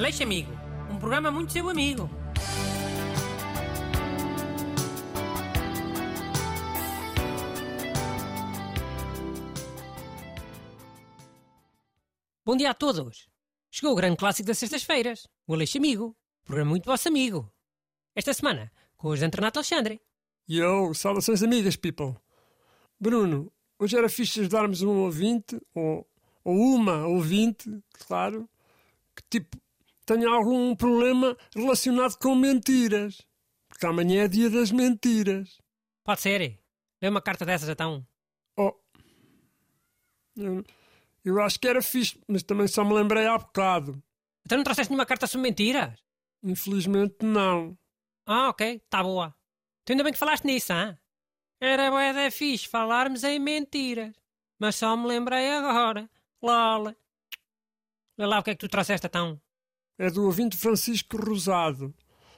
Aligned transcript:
Aleixo 0.00 0.22
Amigo, 0.22 0.50
um 0.90 0.98
programa 0.98 1.30
muito 1.30 1.52
seu 1.52 1.68
amigo. 1.68 2.08
Bom 12.42 12.56
dia 12.56 12.70
a 12.70 12.74
todos. 12.74 13.28
Chegou 13.70 13.92
o 13.92 13.94
grande 13.94 14.16
clássico 14.16 14.46
das 14.46 14.56
sextas-feiras, 14.56 15.28
o 15.46 15.52
Aleixo 15.52 15.76
Amigo, 15.76 16.16
programa 16.46 16.70
muito 16.70 16.86
vosso 16.86 17.06
amigo. 17.06 17.52
Esta 18.16 18.32
semana, 18.32 18.72
com 18.96 19.08
os 19.08 19.20
de 19.20 19.26
Renato 19.26 19.58
Alexandre. 19.58 20.00
Yo, 20.48 20.94
saudações 20.94 21.42
amigas, 21.42 21.76
people. 21.76 22.16
Bruno, 22.98 23.52
hoje 23.78 23.98
era 23.98 24.08
fixe 24.08 24.40
ajudarmos 24.40 24.80
um 24.80 25.00
ouvinte, 25.00 25.60
ou, 25.74 26.08
ou 26.42 26.56
uma 26.56 27.06
ouvinte, 27.06 27.68
claro, 28.06 28.48
que 29.14 29.22
tipo 29.28 29.60
tenha 30.10 30.28
algum 30.28 30.74
problema 30.74 31.36
relacionado 31.54 32.16
com 32.18 32.34
mentiras. 32.34 33.24
Porque 33.68 33.86
amanhã 33.86 34.24
é 34.24 34.28
dia 34.28 34.50
das 34.50 34.72
mentiras. 34.72 35.60
Pode 36.02 36.20
ser. 36.20 36.58
Lê 37.00 37.08
uma 37.08 37.22
carta 37.22 37.46
dessas 37.46 37.68
então. 37.68 38.04
Oh. 38.58 38.74
Eu, 40.36 40.64
eu 41.24 41.40
acho 41.40 41.60
que 41.60 41.68
era 41.68 41.80
fixe, 41.80 42.20
mas 42.26 42.42
também 42.42 42.66
só 42.66 42.84
me 42.84 42.92
lembrei 42.92 43.24
há 43.24 43.38
bocado. 43.38 44.02
Então 44.44 44.58
não 44.58 44.64
trouxeste 44.64 44.90
nenhuma 44.90 45.06
carta 45.06 45.28
sobre 45.28 45.48
mentiras? 45.48 46.02
Infelizmente 46.42 47.24
não. 47.24 47.78
Ah, 48.26 48.48
ok, 48.48 48.82
tá 48.90 49.04
boa. 49.04 49.32
Tu 49.84 49.92
ainda 49.92 50.02
bem 50.02 50.12
que 50.12 50.18
falaste 50.18 50.44
nisso, 50.44 50.72
hã? 50.72 50.98
Era 51.60 51.88
bué 51.88 52.12
da 52.12 52.32
fixe 52.32 52.66
falarmos 52.66 53.22
em 53.22 53.38
mentiras. 53.38 54.12
Mas 54.58 54.74
só 54.74 54.96
me 54.96 55.06
lembrei 55.06 55.48
agora. 55.50 56.10
Lola. 56.42 56.96
Lê 58.18 58.26
lá 58.26 58.40
o 58.40 58.42
que 58.42 58.50
é 58.50 58.54
que 58.54 58.60
tu 58.60 58.68
trouxeste 58.68 59.06
então. 59.06 59.40
É 60.02 60.08
do 60.10 60.24
ouvinte 60.24 60.56
Francisco 60.56 61.18
Rosado. 61.18 61.94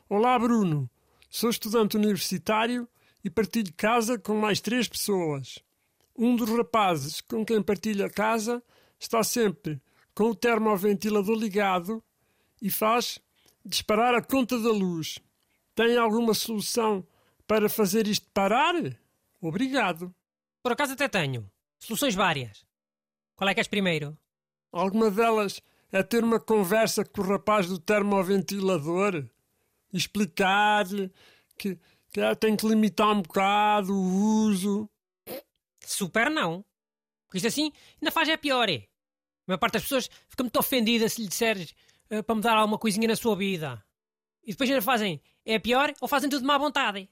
Olá, 0.08 0.36
Bruno. 0.36 0.90
Sou 1.30 1.48
estudante 1.48 1.96
universitário 1.96 2.88
e 3.22 3.30
partilho 3.30 3.72
casa 3.76 4.18
com 4.18 4.34
mais 4.34 4.60
três 4.60 4.88
pessoas. 4.88 5.60
Um 6.18 6.34
dos 6.34 6.50
rapazes 6.50 7.20
com 7.20 7.44
quem 7.44 7.62
partilho 7.62 8.04
a 8.04 8.10
casa 8.10 8.60
está 8.98 9.22
sempre 9.22 9.80
com 10.12 10.24
o 10.24 10.34
termoventilador 10.34 11.38
ligado 11.38 12.02
e 12.60 12.68
faz 12.68 13.20
disparar 13.64 14.12
a 14.12 14.20
conta 14.20 14.58
da 14.58 14.72
luz. 14.72 15.20
Tem 15.72 15.96
alguma 15.96 16.34
solução 16.34 17.06
para 17.46 17.68
fazer 17.68 18.08
isto 18.08 18.28
parar? 18.34 18.74
Obrigado. 19.40 20.12
Por 20.64 20.72
acaso 20.72 20.94
até 20.94 21.06
tenho. 21.06 21.48
Soluções 21.78 22.16
várias. 22.16 22.66
Qual 23.36 23.48
é 23.48 23.54
que 23.54 23.60
és 23.60 23.68
primeiro? 23.68 24.18
Alguma 24.72 25.12
delas 25.12 25.62
é 25.92 26.02
ter 26.02 26.24
uma 26.24 26.40
conversa 26.40 27.04
com 27.04 27.20
o 27.20 27.24
rapaz 27.24 27.68
do 27.68 27.78
termoventilador 27.78 29.28
explicar-lhe 29.92 31.12
que, 31.58 31.78
que 32.10 32.20
é, 32.20 32.34
tem 32.34 32.56
que 32.56 32.66
limitar 32.66 33.10
um 33.10 33.20
bocado 33.20 33.92
o 33.94 34.46
uso. 34.46 34.88
Super 35.84 36.30
não. 36.30 36.64
Porque 37.26 37.38
isto 37.38 37.48
assim 37.48 37.70
ainda 38.00 38.10
faz 38.10 38.28
é 38.28 38.36
pior. 38.36 38.68
É. 38.70 38.76
A 38.76 39.48
maior 39.48 39.58
parte 39.58 39.74
das 39.74 39.82
pessoas 39.82 40.08
fica 40.28 40.42
muito 40.42 40.58
ofendida 40.58 41.08
se 41.08 41.20
lhe 41.20 41.28
disseres 41.28 41.74
uh, 42.10 42.22
para 42.22 42.34
mudar 42.34 42.56
alguma 42.56 42.78
coisinha 42.78 43.06
na 43.06 43.16
sua 43.16 43.36
vida. 43.36 43.84
E 44.42 44.52
depois 44.52 44.70
ainda 44.70 44.82
fazem 44.82 45.20
é 45.44 45.58
pior 45.58 45.92
ou 46.00 46.08
fazem 46.08 46.30
tudo 46.30 46.40
de 46.40 46.46
má 46.46 46.56
vontade. 46.56 47.08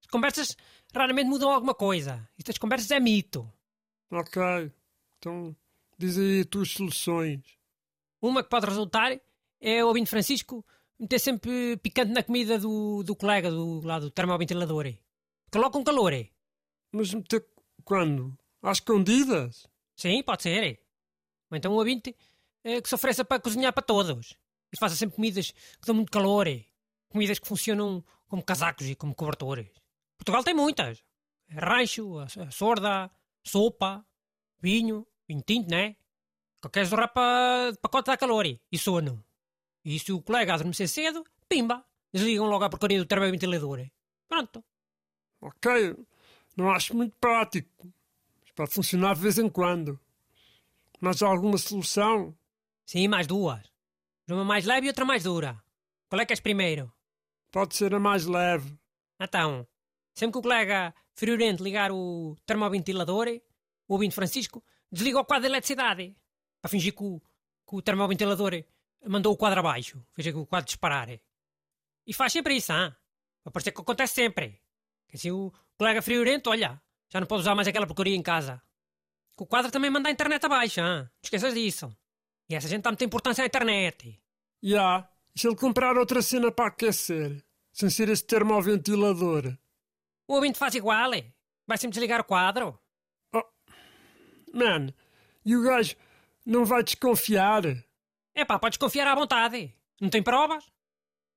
As 0.00 0.06
conversas 0.06 0.56
raramente 0.94 1.28
mudam 1.28 1.50
alguma 1.50 1.74
coisa. 1.74 2.28
Estas 2.38 2.58
conversas 2.58 2.90
é 2.90 2.98
mito. 2.98 3.50
Ok. 4.10 4.42
Então 5.18 5.54
diz 5.98 6.18
aí 6.18 6.40
as 6.40 6.46
tuas 6.46 6.70
soluções. 6.70 7.40
Uma 8.24 8.42
que 8.42 8.48
pode 8.48 8.64
resultar 8.64 9.20
é 9.60 9.84
o 9.84 9.88
ouvinte 9.88 10.08
Francisco 10.08 10.64
meter 10.98 11.18
sempre 11.18 11.76
picante 11.76 12.10
na 12.10 12.22
comida 12.22 12.58
do, 12.58 13.02
do 13.02 13.14
colega 13.14 13.50
do 13.50 13.82
lado 13.82 14.06
do 14.06 14.10
termoventilador. 14.10 14.94
Coloca 15.52 15.76
um 15.76 15.84
calor. 15.84 16.14
é. 16.14 16.30
Mas 16.90 17.12
meter 17.12 17.46
quando? 17.84 18.34
Às 18.62 18.78
escondidas? 18.78 19.66
Sim, 19.94 20.22
pode 20.22 20.42
ser. 20.42 20.80
Ou 21.50 21.56
então 21.58 21.74
um 21.74 21.76
ouvinte 21.76 22.16
eh, 22.64 22.80
que 22.80 22.88
se 22.88 22.94
ofereça 22.94 23.26
para 23.26 23.38
cozinhar 23.38 23.74
para 23.74 23.82
todos. 23.82 24.38
E 24.72 24.78
faça 24.78 24.96
sempre 24.96 25.16
comidas 25.16 25.50
que 25.50 25.86
dão 25.86 25.94
muito 25.94 26.10
calor. 26.10 26.48
é. 26.48 26.64
Comidas 27.10 27.38
que 27.38 27.46
funcionam 27.46 28.02
como 28.26 28.42
casacos 28.42 28.86
e 28.88 28.94
como 28.94 29.14
cobertores. 29.14 29.68
Portugal 30.16 30.42
tem 30.42 30.54
muitas. 30.54 31.04
Rancho, 31.50 32.18
a, 32.18 32.24
a 32.24 32.50
sorda, 32.50 33.10
sopa, 33.42 34.02
vinho, 34.62 35.06
vinho 35.28 35.42
tinto, 35.46 35.68
né? 35.68 35.94
Qualquer 36.64 36.86
zorrapa 36.86 37.72
de 37.72 37.78
pacote 37.78 38.06
dá 38.06 38.16
calor 38.16 38.46
e 38.46 38.78
sono. 38.78 39.22
E 39.84 39.98
se 39.98 40.12
o 40.12 40.22
colega 40.22 40.54
adormecer 40.54 40.88
cedo, 40.88 41.22
pimba! 41.46 41.84
Desligam 42.10 42.46
logo 42.46 42.64
a 42.64 42.70
porcaria 42.70 42.98
do 42.98 43.04
termoventilador. 43.04 43.86
Pronto. 44.26 44.64
Ok. 45.42 45.94
Não 46.56 46.70
acho 46.70 46.96
muito 46.96 47.14
prático. 47.20 47.92
Mas 48.40 48.50
pode 48.52 48.72
funcionar 48.72 49.14
de 49.14 49.20
vez 49.20 49.36
em 49.36 49.46
quando. 49.46 50.00
Mas 50.98 51.22
há 51.22 51.26
alguma 51.28 51.58
solução? 51.58 52.34
Sim, 52.86 53.08
mais 53.08 53.26
duas. 53.26 53.70
Uma 54.26 54.42
mais 54.42 54.64
leve 54.64 54.86
e 54.86 54.88
outra 54.88 55.04
mais 55.04 55.24
dura. 55.24 55.62
Qual 56.08 56.18
é 56.18 56.24
que 56.24 56.32
és 56.32 56.40
primeiro? 56.40 56.90
Pode 57.52 57.76
ser 57.76 57.94
a 57.94 58.00
mais 58.00 58.24
leve. 58.24 58.74
Então, 59.20 59.68
sempre 60.14 60.32
que 60.32 60.38
o 60.38 60.42
colega 60.42 60.94
friorento 61.14 61.62
ligar 61.62 61.92
o 61.92 62.34
termoventilador, 62.46 63.28
o 63.86 63.92
ouvinte 63.92 64.14
Francisco 64.14 64.64
desliga 64.90 65.20
o 65.20 65.26
quadro 65.26 65.42
de 65.42 65.48
eletricidade 65.48 66.16
para 66.64 66.70
fingir 66.70 66.94
que 66.94 67.04
o, 67.04 67.20
que 67.68 67.76
o 67.76 67.82
termoventilador 67.82 68.64
mandou 69.06 69.34
o 69.34 69.36
quadro 69.36 69.60
abaixo. 69.60 70.02
Que 70.14 70.26
o 70.30 70.46
quadro 70.46 70.64
disparar. 70.64 71.10
E 72.06 72.14
faz 72.14 72.32
sempre 72.32 72.56
isso, 72.56 72.72
hein? 72.72 72.90
Para 73.42 73.52
parecer 73.52 73.70
que 73.70 73.82
acontece 73.82 74.14
sempre. 74.14 74.58
Que 75.06 75.16
assim 75.16 75.30
o 75.30 75.52
colega 75.76 76.00
friorento, 76.00 76.48
olha, 76.48 76.80
já 77.10 77.20
não 77.20 77.26
pode 77.26 77.42
usar 77.42 77.54
mais 77.54 77.68
aquela 77.68 77.86
porcaria 77.86 78.16
em 78.16 78.22
casa. 78.22 78.62
Que 79.36 79.42
o 79.42 79.46
quadro 79.46 79.70
também 79.70 79.90
manda 79.90 80.08
a 80.08 80.12
internet 80.12 80.42
abaixo, 80.46 80.80
hein? 80.80 80.86
Não 80.86 81.10
esqueças 81.22 81.52
disso. 81.52 81.94
E 82.48 82.54
essa 82.54 82.66
gente 82.66 82.82
dá 82.82 82.90
muita 82.90 83.04
importância 83.04 83.44
à 83.44 83.46
internet. 83.46 84.18
Já. 84.62 84.68
Yeah. 84.76 85.08
E 85.36 85.40
se 85.40 85.46
ele 85.46 85.56
comprar 85.56 85.98
outra 85.98 86.22
cena 86.22 86.50
para 86.50 86.68
aquecer? 86.68 87.44
Sem 87.74 87.90
ser 87.90 88.08
esse 88.08 88.24
termoventilador? 88.24 89.54
O 90.26 90.36
ouvinte 90.36 90.58
faz 90.58 90.74
igual, 90.74 91.12
é? 91.12 91.26
Vai 91.66 91.76
sempre 91.76 91.92
desligar 91.92 92.22
o 92.22 92.24
quadro. 92.24 92.78
Oh. 93.34 93.42
Man, 94.54 94.94
e 95.44 95.54
o 95.54 95.62
gajo 95.62 95.94
não 96.44 96.64
vai 96.64 96.82
desconfiar? 96.82 97.62
É 98.34 98.44
pá, 98.44 98.58
podes 98.58 98.78
confiar 98.78 99.06
à 99.06 99.14
vontade. 99.14 99.74
Não 100.00 100.10
tem 100.10 100.22
provas. 100.22 100.64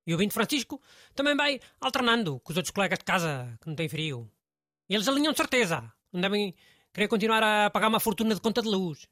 E 0.06 0.12
o 0.12 0.16
ouvinte 0.16 0.34
Francisco 0.34 0.82
também 1.14 1.36
vai 1.36 1.60
alternando 1.80 2.40
com 2.40 2.52
os 2.52 2.58
outros 2.58 2.72
colegas 2.72 3.00
de 3.00 3.06
casa 3.06 3.58
que 3.62 3.68
não 3.68 3.76
têm 3.76 3.90
frio. 3.90 4.30
E 4.90 4.96
eles 4.96 5.08
alinham 5.08 5.32
de 5.32 5.38
certeza. 5.38 5.92
Não 6.12 6.22
devem 6.22 6.56
querer 6.94 7.08
continuar 7.08 7.44
a 7.44 7.70
pagar 7.70 7.90
uma 7.90 8.00
fortuna 8.00 8.34
de 8.34 8.42
conta 8.42 8.62
de 8.62 8.70
luz. 8.70 9.08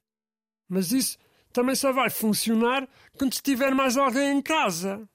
Mas 0.68 0.92
isso 0.92 1.18
também 1.52 1.76
só 1.76 1.92
vai 1.92 2.10
funcionar 2.10 2.88
quando 3.18 3.34
estiver 3.34 3.74
mais 3.76 3.98
alguém 3.98 4.38
em 4.38 4.42
casa. 4.42 5.08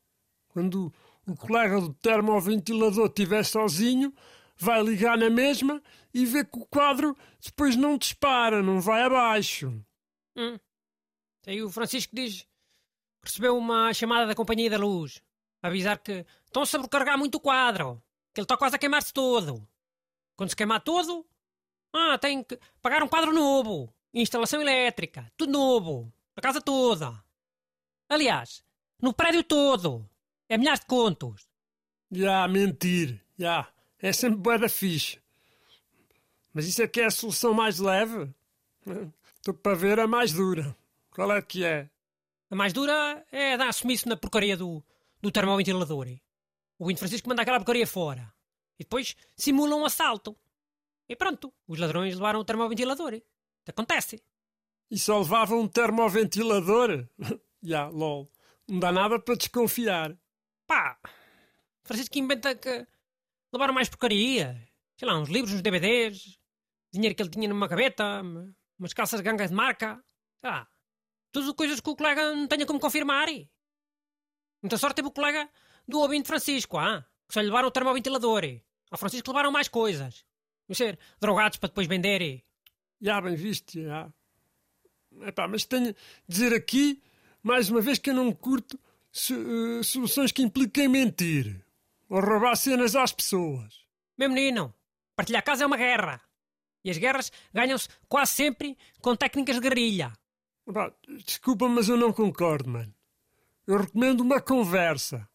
Quando 0.48 0.92
o 1.26 1.34
colega 1.34 1.80
do 1.80 1.94
termoventilador 1.94 3.06
estiver 3.06 3.44
sozinho, 3.44 4.12
vai 4.56 4.82
ligar 4.82 5.16
na 5.16 5.30
mesma 5.30 5.82
e 6.12 6.26
ver 6.26 6.44
que 6.44 6.58
o 6.58 6.66
quadro 6.66 7.16
depois 7.42 7.76
não 7.76 7.96
dispara, 7.96 8.62
não 8.62 8.80
vai 8.80 9.02
abaixo. 9.02 9.72
Hum. 10.36 10.58
Aí 11.50 11.60
o 11.64 11.68
Francisco 11.68 12.14
diz 12.14 12.46
recebeu 13.24 13.58
uma 13.58 13.92
chamada 13.92 14.24
da 14.24 14.36
Companhia 14.36 14.70
da 14.70 14.78
Luz 14.78 15.20
avisar 15.60 15.98
que 15.98 16.24
estão 16.46 16.62
a 16.62 16.66
sobrecarregar 16.66 17.18
muito 17.18 17.34
o 17.34 17.40
quadro, 17.40 18.00
que 18.32 18.40
ele 18.40 18.44
está 18.44 18.56
quase 18.56 18.76
a 18.76 18.78
queimar-se 18.78 19.12
todo. 19.12 19.66
Quando 20.36 20.50
se 20.50 20.54
queimar 20.54 20.80
todo, 20.80 21.26
ah, 21.92 22.16
tem 22.18 22.44
que 22.44 22.56
pagar 22.80 23.02
um 23.02 23.08
quadro 23.08 23.32
novo, 23.32 23.92
instalação 24.14 24.62
elétrica, 24.62 25.28
tudo 25.36 25.50
novo, 25.50 26.12
a 26.36 26.40
casa 26.40 26.60
toda. 26.60 27.20
Aliás, 28.08 28.64
no 29.02 29.12
prédio 29.12 29.42
todo. 29.42 30.08
É 30.48 30.56
milhares 30.56 30.80
de 30.80 30.86
contos. 30.86 31.48
Já, 32.12 32.46
mentir. 32.46 33.20
Já. 33.36 33.68
É 33.98 34.12
sempre 34.12 34.38
bué 34.38 34.56
da 34.56 34.68
fixe. 34.68 35.20
Mas 36.54 36.68
isso 36.68 36.80
é 36.80 36.86
que 36.86 37.00
é 37.00 37.06
a 37.06 37.10
solução 37.10 37.52
mais 37.52 37.80
leve? 37.80 38.32
Estou 39.36 39.52
para 39.52 39.74
ver 39.74 39.98
a 39.98 40.06
mais 40.06 40.32
dura. 40.32 40.76
Qual 41.10 41.32
é 41.32 41.42
que 41.42 41.64
é? 41.64 41.90
A 42.50 42.56
mais 42.56 42.72
dura 42.72 43.24
é 43.30 43.56
dar 43.56 43.72
sumiço 43.72 44.08
na 44.08 44.16
porcaria 44.16 44.56
do, 44.56 44.82
do 45.20 45.30
termoventilador. 45.30 46.06
O 46.78 46.86
Vinte 46.86 46.98
Francisco 46.98 47.28
manda 47.28 47.42
aquela 47.42 47.58
porcaria 47.58 47.86
fora. 47.86 48.32
E 48.78 48.84
depois 48.84 49.16
simula 49.36 49.76
um 49.76 49.84
assalto. 49.84 50.36
E 51.08 51.14
pronto, 51.14 51.52
os 51.66 51.78
ladrões 51.78 52.14
levaram 52.14 52.40
o 52.40 52.44
termoventilador. 52.44 53.20
Acontece. 53.68 54.22
E 54.90 54.98
só 54.98 55.18
levavam 55.18 55.60
um 55.60 55.68
termoventilador? 55.68 57.06
Já, 57.62 57.88
lol. 57.88 58.30
Não 58.66 58.80
dá 58.80 58.90
nada 58.90 59.20
para 59.20 59.36
desconfiar. 59.36 60.16
Pá, 60.66 60.98
Francisco 61.84 62.18
inventa 62.18 62.54
que 62.54 62.86
levaram 63.52 63.74
mais 63.74 63.88
porcaria. 63.88 64.60
Sei 64.96 65.06
lá, 65.06 65.18
uns 65.18 65.28
livros, 65.28 65.54
uns 65.54 65.62
DVDs, 65.62 66.38
dinheiro 66.92 67.14
que 67.14 67.22
ele 67.22 67.30
tinha 67.30 67.48
numa 67.48 67.68
gaveta, 67.68 68.22
umas 68.78 68.92
calças 68.92 69.20
gangas 69.20 69.50
de 69.50 69.56
marca. 69.56 70.02
Sei 70.40 70.48
lá, 70.48 70.68
tudo 71.32 71.54
coisas 71.54 71.80
que 71.80 71.90
o 71.90 71.96
colega 71.96 72.34
não 72.34 72.46
tenha 72.46 72.66
como 72.66 72.80
confirmar. 72.80 73.28
Muita 74.62 74.76
sorte 74.76 74.96
teve 74.96 75.08
o 75.08 75.12
colega 75.12 75.48
do 75.86 76.00
ouvinte 76.00 76.26
Francisco, 76.26 76.78
ah? 76.78 77.04
Que 77.26 77.34
só 77.34 77.40
lhe 77.40 77.46
levaram 77.46 77.68
o 77.68 77.70
termoventilador. 77.70 78.42
Ao 78.90 78.98
Francisco 78.98 79.30
levaram 79.30 79.52
mais 79.52 79.68
coisas. 79.68 80.24
Vão 80.68 80.74
ser 80.74 80.98
drogados 81.20 81.58
para 81.58 81.68
depois 81.68 81.86
vender. 81.86 82.44
Já 83.00 83.20
bem 83.20 83.34
visto, 83.34 83.80
já. 83.80 84.12
Epá, 85.22 85.48
mas 85.48 85.64
tenho 85.64 85.92
de 85.92 85.96
dizer 86.28 86.54
aqui, 86.54 87.02
mais 87.42 87.70
uma 87.70 87.80
vez, 87.80 87.98
que 87.98 88.10
eu 88.10 88.14
não 88.14 88.32
curto 88.32 88.74
uh, 88.74 89.82
soluções 89.82 90.30
que 90.32 90.42
impliquem 90.42 90.88
mentir 90.88 91.64
ou 92.08 92.20
roubar 92.20 92.56
cenas 92.56 92.94
às 92.94 93.12
pessoas. 93.12 93.84
Meu 94.18 94.28
menino, 94.28 94.74
partilhar 95.16 95.42
casa 95.42 95.64
é 95.64 95.66
uma 95.66 95.76
guerra. 95.76 96.20
E 96.84 96.90
as 96.90 96.98
guerras 96.98 97.32
ganham-se 97.52 97.88
quase 98.08 98.32
sempre 98.32 98.76
com 99.00 99.16
técnicas 99.16 99.56
de 99.56 99.62
guerrilha. 99.62 100.12
Desculpa, 101.24 101.68
mas 101.68 101.88
eu 101.88 101.96
não 101.96 102.12
concordo, 102.12 102.70
mano. 102.70 102.94
Eu 103.66 103.78
recomendo 103.78 104.20
uma 104.20 104.40
conversa. 104.40 105.28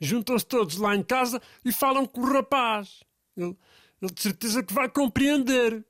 Juntam-se 0.00 0.46
todos 0.46 0.76
lá 0.76 0.94
em 0.94 1.02
casa 1.02 1.40
e 1.64 1.72
falam 1.72 2.06
com 2.06 2.20
o 2.20 2.32
rapaz. 2.32 3.02
Ele, 3.36 3.56
ele 4.00 4.12
de 4.12 4.22
certeza 4.22 4.62
que 4.62 4.72
vai 4.72 4.88
compreender. 4.88 5.84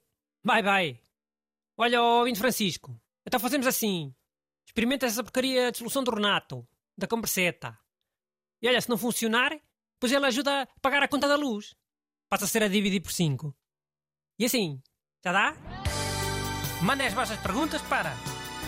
Vai, 0.45 0.63
vai. 0.63 1.01
Olha, 1.77 2.03
ouvinte 2.03 2.39
Francisco, 2.39 2.99
então 3.27 3.41
fazemos 3.41 3.67
assim. 3.67 4.15
Experimenta 4.67 5.07
essa 5.07 5.23
porcaria 5.23 5.73
de 5.73 5.79
solução 5.79 6.05
do 6.05 6.15
Renato, 6.15 6.67
da 6.97 7.07
converseta. 7.07 7.79
E 8.61 8.69
olha, 8.69 8.81
se 8.81 8.89
não 8.89 8.99
funcionar, 8.99 9.51
depois 9.95 10.13
ele 10.13 10.27
ajuda 10.27 10.63
a 10.63 10.67
pagar 10.81 11.03
a 11.03 11.09
conta 11.09 11.27
da 11.27 11.37
luz. 11.37 11.75
Passa 12.29 12.45
a 12.45 12.49
ser 12.49 12.63
a 12.63 12.69
dividir 12.69 13.01
por 13.01 13.13
5. 13.13 13.55
E 14.39 14.45
assim, 14.45 14.81
já 15.25 15.33
dá? 15.33 15.55
Mandem 16.83 17.07
as 17.07 17.15
vossas 17.15 17.39
perguntas 17.41 17.81
para 17.83 18.15